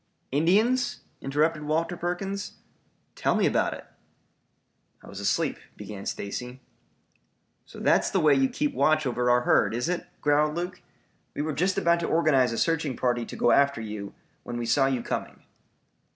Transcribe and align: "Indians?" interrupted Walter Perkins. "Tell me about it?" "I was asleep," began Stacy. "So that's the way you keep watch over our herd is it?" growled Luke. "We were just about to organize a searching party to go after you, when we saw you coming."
"Indians?" 0.31 1.01
interrupted 1.21 1.61
Walter 1.61 1.95
Perkins. 1.95 2.53
"Tell 3.13 3.35
me 3.35 3.45
about 3.45 3.75
it?" 3.75 3.85
"I 5.03 5.07
was 5.07 5.19
asleep," 5.19 5.59
began 5.77 6.07
Stacy. 6.07 6.59
"So 7.67 7.79
that's 7.79 8.09
the 8.09 8.19
way 8.19 8.33
you 8.33 8.49
keep 8.49 8.73
watch 8.73 9.05
over 9.05 9.29
our 9.29 9.41
herd 9.41 9.75
is 9.75 9.87
it?" 9.87 10.07
growled 10.19 10.55
Luke. 10.55 10.81
"We 11.35 11.43
were 11.43 11.53
just 11.53 11.77
about 11.77 11.99
to 11.99 12.07
organize 12.07 12.51
a 12.51 12.57
searching 12.57 12.97
party 12.97 13.27
to 13.27 13.35
go 13.35 13.51
after 13.51 13.79
you, 13.79 14.15
when 14.41 14.57
we 14.57 14.65
saw 14.65 14.87
you 14.87 15.03
coming." 15.03 15.43